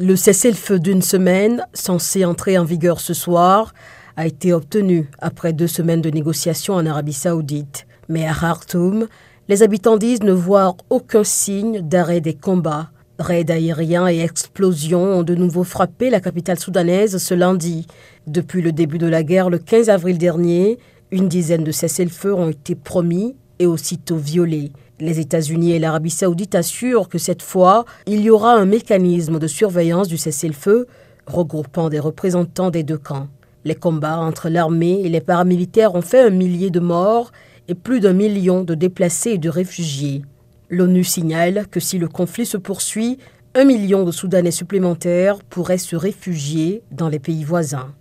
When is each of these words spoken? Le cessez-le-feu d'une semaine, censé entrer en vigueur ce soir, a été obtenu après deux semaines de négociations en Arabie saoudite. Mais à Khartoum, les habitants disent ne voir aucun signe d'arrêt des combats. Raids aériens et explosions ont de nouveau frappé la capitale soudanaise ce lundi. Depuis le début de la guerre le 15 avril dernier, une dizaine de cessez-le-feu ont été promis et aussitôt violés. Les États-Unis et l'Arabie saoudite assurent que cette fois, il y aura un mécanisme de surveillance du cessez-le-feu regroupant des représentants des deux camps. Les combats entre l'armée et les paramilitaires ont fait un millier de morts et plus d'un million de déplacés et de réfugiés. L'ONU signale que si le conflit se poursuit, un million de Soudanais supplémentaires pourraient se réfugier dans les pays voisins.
Le 0.00 0.14
cessez-le-feu 0.14 0.78
d'une 0.78 1.02
semaine, 1.02 1.66
censé 1.74 2.24
entrer 2.24 2.56
en 2.56 2.62
vigueur 2.62 3.00
ce 3.00 3.14
soir, 3.14 3.74
a 4.16 4.28
été 4.28 4.52
obtenu 4.52 5.10
après 5.18 5.52
deux 5.52 5.66
semaines 5.66 6.02
de 6.02 6.10
négociations 6.10 6.74
en 6.74 6.86
Arabie 6.86 7.12
saoudite. 7.12 7.84
Mais 8.08 8.24
à 8.24 8.32
Khartoum, 8.32 9.08
les 9.48 9.64
habitants 9.64 9.96
disent 9.96 10.22
ne 10.22 10.30
voir 10.30 10.76
aucun 10.88 11.24
signe 11.24 11.80
d'arrêt 11.80 12.20
des 12.20 12.34
combats. 12.34 12.90
Raids 13.18 13.50
aériens 13.50 14.06
et 14.06 14.20
explosions 14.20 15.18
ont 15.18 15.22
de 15.24 15.34
nouveau 15.34 15.64
frappé 15.64 16.10
la 16.10 16.20
capitale 16.20 16.60
soudanaise 16.60 17.18
ce 17.18 17.34
lundi. 17.34 17.88
Depuis 18.28 18.62
le 18.62 18.70
début 18.70 18.98
de 18.98 19.08
la 19.08 19.24
guerre 19.24 19.50
le 19.50 19.58
15 19.58 19.90
avril 19.90 20.16
dernier, 20.16 20.78
une 21.10 21.26
dizaine 21.26 21.64
de 21.64 21.72
cessez-le-feu 21.72 22.32
ont 22.32 22.50
été 22.50 22.76
promis 22.76 23.34
et 23.58 23.66
aussitôt 23.66 24.16
violés. 24.16 24.72
Les 25.00 25.20
États-Unis 25.20 25.72
et 25.72 25.78
l'Arabie 25.78 26.10
saoudite 26.10 26.54
assurent 26.54 27.08
que 27.08 27.18
cette 27.18 27.42
fois, 27.42 27.84
il 28.06 28.20
y 28.20 28.30
aura 28.30 28.54
un 28.54 28.64
mécanisme 28.64 29.38
de 29.38 29.46
surveillance 29.46 30.08
du 30.08 30.16
cessez-le-feu 30.16 30.86
regroupant 31.26 31.88
des 31.88 32.00
représentants 32.00 32.70
des 32.70 32.82
deux 32.82 32.98
camps. 32.98 33.28
Les 33.64 33.74
combats 33.74 34.18
entre 34.18 34.48
l'armée 34.48 35.02
et 35.04 35.08
les 35.08 35.20
paramilitaires 35.20 35.94
ont 35.94 36.02
fait 36.02 36.20
un 36.20 36.30
millier 36.30 36.70
de 36.70 36.80
morts 36.80 37.32
et 37.68 37.74
plus 37.74 38.00
d'un 38.00 38.14
million 38.14 38.64
de 38.64 38.74
déplacés 38.74 39.32
et 39.32 39.38
de 39.38 39.50
réfugiés. 39.50 40.22
L'ONU 40.70 41.04
signale 41.04 41.66
que 41.70 41.80
si 41.80 41.98
le 41.98 42.08
conflit 42.08 42.46
se 42.46 42.56
poursuit, 42.56 43.18
un 43.54 43.64
million 43.64 44.04
de 44.04 44.10
Soudanais 44.10 44.50
supplémentaires 44.50 45.42
pourraient 45.42 45.78
se 45.78 45.96
réfugier 45.96 46.82
dans 46.90 47.08
les 47.08 47.18
pays 47.18 47.44
voisins. 47.44 47.94